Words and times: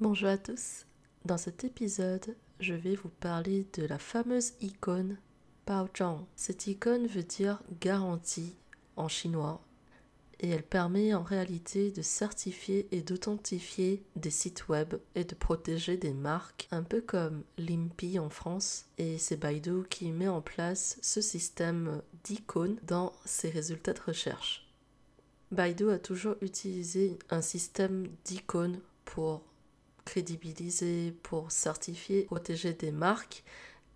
Bonjour 0.00 0.28
à 0.28 0.38
tous. 0.38 0.86
Dans 1.24 1.38
cet 1.38 1.64
épisode, 1.64 2.36
je 2.60 2.72
vais 2.72 2.94
vous 2.94 3.08
parler 3.08 3.66
de 3.72 3.84
la 3.84 3.98
fameuse 3.98 4.52
icône 4.60 5.18
Baozhang. 5.66 6.24
Cette 6.36 6.68
icône 6.68 7.08
veut 7.08 7.24
dire 7.24 7.60
garantie 7.80 8.54
en 8.94 9.08
chinois 9.08 9.60
et 10.38 10.50
elle 10.50 10.62
permet 10.62 11.14
en 11.14 11.24
réalité 11.24 11.90
de 11.90 12.02
certifier 12.02 12.86
et 12.92 13.02
d'authentifier 13.02 14.04
des 14.14 14.30
sites 14.30 14.68
web 14.68 14.94
et 15.16 15.24
de 15.24 15.34
protéger 15.34 15.96
des 15.96 16.14
marques, 16.14 16.68
un 16.70 16.84
peu 16.84 17.00
comme 17.00 17.42
l'IMPI 17.56 18.20
en 18.20 18.30
France. 18.30 18.86
Et 18.98 19.18
c'est 19.18 19.36
Baidu 19.36 19.82
qui 19.90 20.12
met 20.12 20.28
en 20.28 20.42
place 20.42 20.96
ce 21.02 21.20
système 21.20 22.02
d'icônes 22.22 22.78
dans 22.84 23.12
ses 23.24 23.50
résultats 23.50 23.94
de 23.94 24.02
recherche. 24.06 24.72
Baidu 25.50 25.90
a 25.90 25.98
toujours 25.98 26.36
utilisé 26.40 27.18
un 27.30 27.42
système 27.42 28.06
d'icônes 28.24 28.78
pour 29.04 29.42
crédibiliser, 30.08 31.12
pour 31.22 31.52
certifier, 31.52 32.22
protéger 32.22 32.72
des 32.72 32.90
marques 32.90 33.44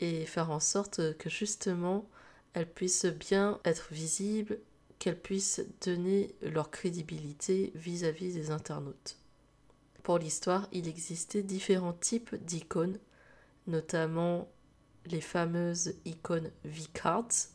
et 0.00 0.26
faire 0.26 0.50
en 0.50 0.58
sorte 0.58 1.16
que 1.18 1.30
justement 1.30 2.08
elles 2.52 2.68
puissent 2.68 3.06
bien 3.06 3.60
être 3.64 3.92
visibles, 3.92 4.58
qu'elles 4.98 5.20
puissent 5.20 5.62
donner 5.84 6.34
leur 6.42 6.72
crédibilité 6.72 7.70
vis-à-vis 7.76 8.34
des 8.34 8.50
internautes. 8.50 9.18
Pour 10.02 10.18
l'histoire, 10.18 10.68
il 10.72 10.88
existait 10.88 11.44
différents 11.44 11.92
types 11.92 12.34
d'icônes, 12.44 12.98
notamment 13.68 14.48
les 15.06 15.20
fameuses 15.20 15.94
icônes 16.04 16.50
V-Cards, 16.64 17.50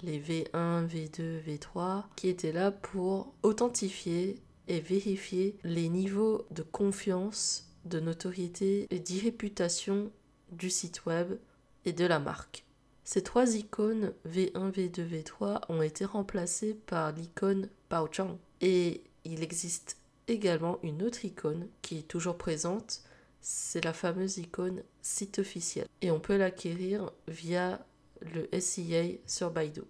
les 0.00 0.18
V1, 0.18 0.86
V2, 0.88 1.42
V3, 1.42 2.04
qui 2.16 2.28
étaient 2.28 2.52
là 2.52 2.70
pour 2.70 3.34
authentifier 3.42 4.40
et 4.68 4.80
vérifier 4.80 5.58
les 5.64 5.90
niveaux 5.90 6.46
de 6.50 6.62
confiance 6.62 7.73
de 7.84 8.00
notoriété 8.00 8.86
et 8.90 8.98
d'irréputation 8.98 10.10
du 10.52 10.70
site 10.70 11.06
web 11.06 11.36
et 11.84 11.92
de 11.92 12.04
la 12.04 12.18
marque. 12.18 12.64
Ces 13.04 13.22
trois 13.22 13.54
icônes 13.54 14.12
V1, 14.26 14.72
V2, 14.72 15.06
V3 15.06 15.60
ont 15.68 15.82
été 15.82 16.04
remplacées 16.06 16.74
par 16.86 17.12
l'icône 17.12 17.68
Baozhang. 17.90 18.38
Et 18.62 19.02
il 19.24 19.42
existe 19.42 19.98
également 20.26 20.78
une 20.82 21.02
autre 21.02 21.24
icône 21.24 21.68
qui 21.82 21.98
est 21.98 22.08
toujours 22.08 22.38
présente, 22.38 23.02
c'est 23.42 23.84
la 23.84 23.92
fameuse 23.92 24.38
icône 24.38 24.82
site 25.02 25.38
officiel. 25.38 25.86
Et 26.00 26.10
on 26.10 26.18
peut 26.18 26.38
l'acquérir 26.38 27.10
via 27.28 27.84
le 28.22 28.48
SIA 28.58 29.18
sur 29.26 29.50
Baidu. 29.50 29.82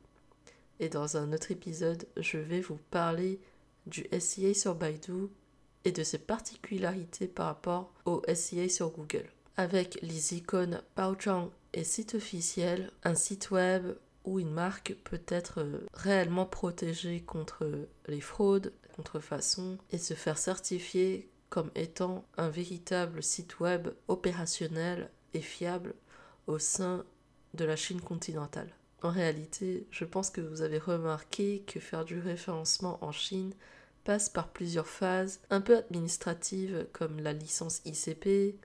Et 0.80 0.88
dans 0.88 1.16
un 1.16 1.32
autre 1.32 1.52
épisode, 1.52 2.06
je 2.16 2.38
vais 2.38 2.60
vous 2.60 2.80
parler 2.90 3.38
du 3.86 4.06
SIA 4.18 4.54
sur 4.54 4.74
Baidu 4.74 5.28
et 5.84 5.92
de 5.92 6.02
ses 6.02 6.18
particularités 6.18 7.28
par 7.28 7.46
rapport 7.46 7.92
au 8.04 8.22
SEA 8.32 8.68
sur 8.68 8.90
Google. 8.90 9.28
Avec 9.56 9.98
les 10.02 10.34
icônes 10.34 10.80
Baozhang 10.96 11.50
et 11.72 11.84
site 11.84 12.14
officiel, 12.14 12.90
un 13.04 13.14
site 13.14 13.50
web 13.50 13.94
où 14.24 14.40
une 14.40 14.52
marque 14.52 14.96
peut 15.04 15.22
être 15.28 15.60
euh, 15.60 15.86
réellement 15.92 16.46
protégée 16.46 17.20
contre 17.20 17.68
les 18.08 18.20
fraudes, 18.20 18.72
contrefaçons 18.96 19.78
et 19.90 19.98
se 19.98 20.14
faire 20.14 20.38
certifier 20.38 21.28
comme 21.50 21.70
étant 21.74 22.24
un 22.36 22.48
véritable 22.48 23.22
site 23.22 23.60
web 23.60 23.88
opérationnel 24.08 25.10
et 25.34 25.40
fiable 25.40 25.94
au 26.46 26.58
sein 26.58 27.04
de 27.54 27.64
la 27.64 27.76
Chine 27.76 28.00
continentale. 28.00 28.72
En 29.02 29.10
réalité, 29.10 29.86
je 29.90 30.04
pense 30.04 30.30
que 30.30 30.40
vous 30.40 30.62
avez 30.62 30.78
remarqué 30.78 31.62
que 31.66 31.78
faire 31.78 32.04
du 32.04 32.18
référencement 32.18 32.98
en 33.04 33.12
Chine 33.12 33.52
passe 34.04 34.28
par 34.28 34.48
plusieurs 34.48 34.86
phases 34.86 35.40
un 35.50 35.60
peu 35.60 35.76
administratives 35.76 36.86
comme 36.92 37.20
la 37.20 37.32
licence 37.32 37.80
ICP, 37.84 38.56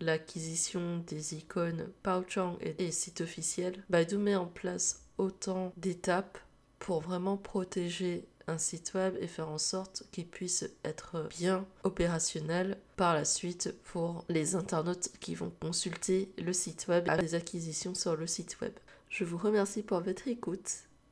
l'acquisition 0.00 0.98
des 1.06 1.34
icônes 1.34 1.88
Baozhang 2.02 2.58
et 2.60 2.90
sites 2.90 3.20
officiels. 3.20 3.82
Baidu 3.88 4.18
met 4.18 4.36
en 4.36 4.46
place 4.46 5.02
autant 5.18 5.72
d'étapes 5.76 6.38
pour 6.78 7.00
vraiment 7.00 7.36
protéger 7.36 8.26
un 8.46 8.58
site 8.58 8.92
web 8.94 9.16
et 9.20 9.26
faire 9.26 9.48
en 9.48 9.58
sorte 9.58 10.04
qu'il 10.12 10.26
puisse 10.26 10.68
être 10.84 11.26
bien 11.30 11.66
opérationnel 11.82 12.76
par 12.96 13.14
la 13.14 13.24
suite 13.24 13.74
pour 13.84 14.24
les 14.28 14.54
internautes 14.54 15.10
qui 15.20 15.34
vont 15.34 15.52
consulter 15.60 16.30
le 16.38 16.52
site 16.52 16.86
web 16.88 17.08
et 17.08 17.16
des 17.18 17.34
acquisitions 17.34 17.94
sur 17.94 18.16
le 18.16 18.26
site 18.26 18.60
web. 18.60 18.74
Je 19.08 19.24
vous 19.24 19.38
remercie 19.38 19.82
pour 19.82 20.00
votre 20.00 20.28
écoute 20.28 20.70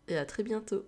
et 0.09 0.17
à 0.17 0.27
très 0.27 0.43
bientôt. 0.43 0.85